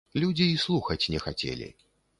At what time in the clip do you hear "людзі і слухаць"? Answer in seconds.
0.21-1.01